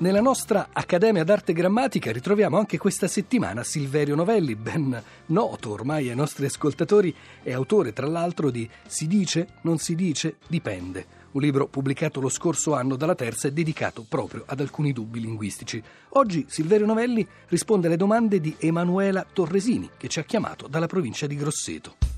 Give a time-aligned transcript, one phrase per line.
[0.00, 6.14] Nella nostra Accademia d'Arte Grammatica ritroviamo anche questa settimana Silverio Novelli, ben noto ormai ai
[6.14, 11.66] nostri ascoltatori, e autore tra l'altro di Si dice, non si dice, dipende, un libro
[11.66, 15.82] pubblicato lo scorso anno dalla Terza e dedicato proprio ad alcuni dubbi linguistici.
[16.10, 21.26] Oggi Silverio Novelli risponde alle domande di Emanuela Torresini, che ci ha chiamato dalla provincia
[21.26, 22.09] di Grosseto.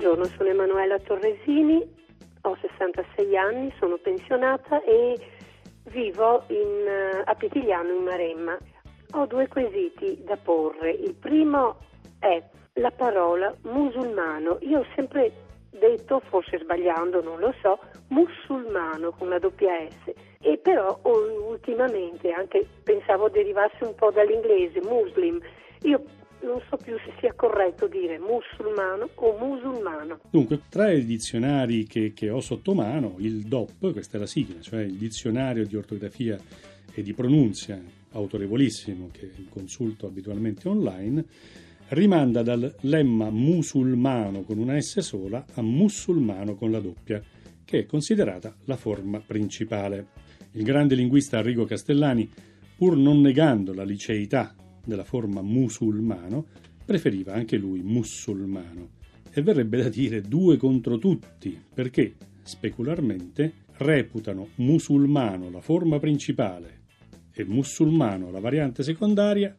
[0.00, 1.86] Buongiorno, sono Emanuela Torresini,
[2.40, 5.14] ho 66 anni, sono pensionata e
[5.90, 8.56] vivo in, eh, a Pitigliano in Maremma.
[9.10, 10.92] Ho due quesiti da porre.
[10.92, 11.76] Il primo
[12.18, 12.42] è
[12.76, 14.56] la parola musulmano.
[14.62, 15.32] Io ho sempre
[15.68, 17.78] detto, forse sbagliando, non lo so,
[18.08, 20.14] musulmano con la doppia S.
[20.40, 25.38] E però ultimamente anche pensavo derivasse un po' dall'inglese, muslim.
[25.82, 26.02] Io
[26.42, 30.20] non so più se sia corretto dire musulmano o musulmano.
[30.30, 34.60] Dunque, tra i dizionari che, che ho sotto mano, il DOP, questa è la sigla,
[34.60, 36.38] cioè il dizionario di ortografia
[36.92, 37.80] e di pronunzia
[38.12, 41.24] autorevolissimo che consulto abitualmente online,
[41.88, 47.22] rimanda dal lemma musulmano con una S sola a musulmano con la doppia,
[47.64, 50.08] che è considerata la forma principale.
[50.52, 52.28] Il grande linguista Arrigo Castellani,
[52.76, 56.46] pur non negando la liceità della forma musulmano,
[56.84, 58.98] preferiva anche lui musulmano.
[59.32, 66.78] E verrebbe da dire due contro tutti, perché specularmente reputano musulmano la forma principale
[67.32, 69.54] e musulmano la variante secondaria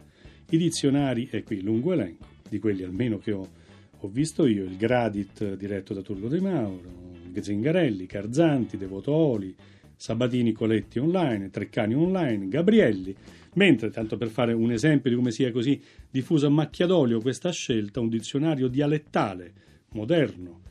[0.50, 3.48] i dizionari, e qui lungo elenco, di quelli almeno che ho,
[3.98, 7.00] ho visto io, il Gradit diretto da Turlo De Mauro,
[7.40, 9.56] Zingarelli, Carzanti, Devotoli,
[10.02, 13.16] Sabatini Coletti online, Treccani online, Gabrielli,
[13.54, 17.52] Mentre, tanto per fare un esempio di come sia così diffusa a macchia d'olio questa
[17.52, 19.54] scelta, un dizionario dialettale,
[19.90, 20.62] moderno,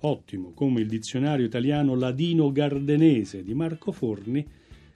[0.00, 4.44] ottimo, come il dizionario italiano ladino-gardenese di Marco Forni,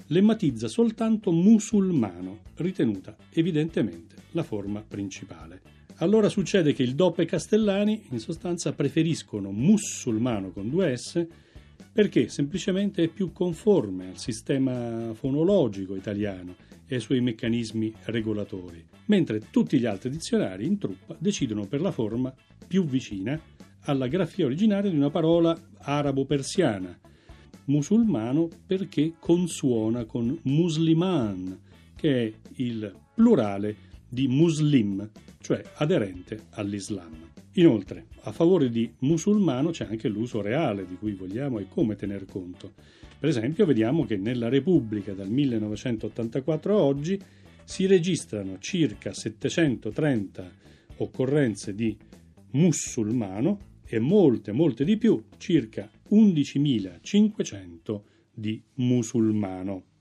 [0.06, 5.60] lemmatizza soltanto musulmano, ritenuta evidentemente la forma principale.
[5.98, 11.26] Allora succede che il DOP e Castellani in sostanza preferiscono musulmano con due S
[11.94, 16.56] perché semplicemente è più conforme al sistema fonologico italiano
[16.88, 21.92] e ai suoi meccanismi regolatori, mentre tutti gli altri dizionari in truppa decidono per la
[21.92, 22.34] forma
[22.66, 23.40] più vicina
[23.82, 26.98] alla grafia originaria di una parola arabo-persiana,
[27.66, 31.56] musulmano perché consuona con musliman,
[31.94, 33.76] che è il plurale
[34.08, 35.08] di muslim,
[35.40, 37.33] cioè aderente all'Islam.
[37.54, 42.24] Inoltre, a favore di musulmano c'è anche l'uso reale di cui vogliamo e come tener
[42.24, 42.72] conto.
[43.18, 47.20] Per esempio, vediamo che nella Repubblica dal 1984 a oggi
[47.62, 50.50] si registrano circa 730
[50.96, 51.96] occorrenze di
[52.50, 58.00] musulmano e molte, molte di più, circa 11.500
[58.32, 59.93] di musulmano.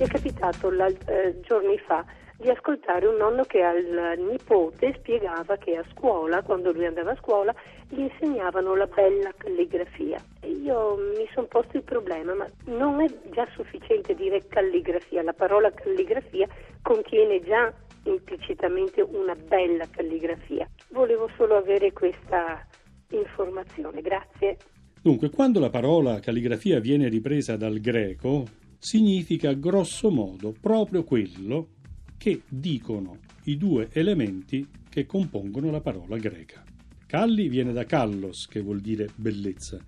[0.00, 2.02] Mi è capitato eh, giorni fa
[2.38, 7.16] di ascoltare un nonno che al nipote spiegava che a scuola, quando lui andava a
[7.16, 7.54] scuola,
[7.86, 10.16] gli insegnavano la bella calligrafia.
[10.40, 15.34] E io mi sono posto il problema, ma non è già sufficiente dire calligrafia, la
[15.34, 16.48] parola calligrafia
[16.80, 17.70] contiene già
[18.04, 20.66] implicitamente una bella calligrafia.
[20.92, 22.66] Volevo solo avere questa
[23.10, 24.56] informazione, grazie.
[25.02, 28.44] Dunque, quando la parola calligrafia viene ripresa dal greco,
[28.80, 31.74] significa grosso modo proprio quello
[32.16, 36.64] che dicono i due elementi che compongono la parola greca.
[37.06, 39.78] Calli viene da callos, che vuol dire bellezza,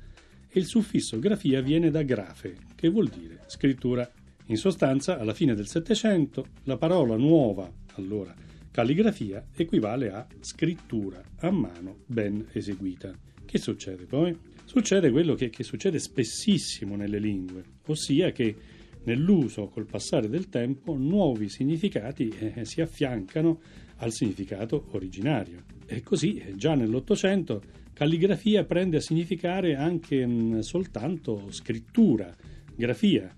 [0.48, 4.08] e il suffisso grafia viene da grafe, che vuol dire scrittura.
[4.46, 8.34] In sostanza, alla fine del Settecento, la parola nuova, allora
[8.70, 13.12] calligrafia, equivale a scrittura a mano ben eseguita.
[13.44, 14.36] Che succede poi?
[14.64, 18.56] Succede quello che, che succede spessissimo nelle lingue, ossia che
[19.04, 23.60] nell'uso col passare del tempo nuovi significati eh, si affiancano
[23.96, 25.64] al significato originario.
[25.86, 27.62] E così eh, già nell'Ottocento
[27.92, 32.34] calligrafia prende a significare anche mh, mm, soltanto scrittura,
[32.74, 33.34] grafia,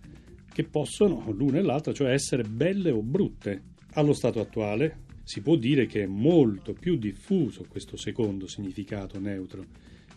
[0.52, 3.72] che possono l'una e l'altra cioè essere belle o brutte.
[3.94, 9.64] Allo stato attuale si può dire che è molto più diffuso questo secondo significato neutro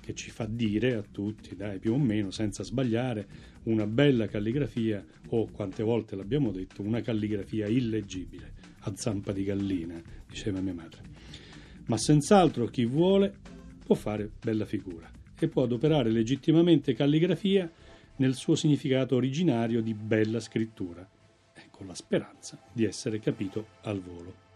[0.02, 3.28] che ci fa dire a tutti, dai, più o meno, senza sbagliare,
[3.64, 10.02] una bella calligrafia o, quante volte l'abbiamo detto, una calligrafia illeggibile, a zampa di gallina,
[10.26, 11.02] diceva mia madre.
[11.88, 13.34] Ma senz'altro chi vuole
[13.84, 17.70] può fare bella figura e può adoperare legittimamente calligrafia
[18.18, 21.06] nel suo significato originario di bella scrittura
[21.70, 24.47] con la speranza di essere capito al volo.